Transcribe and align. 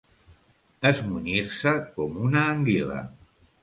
Esmunyir-se 0.91 1.77
com 2.01 2.19
una 2.31 2.45
anguila. 2.57 3.03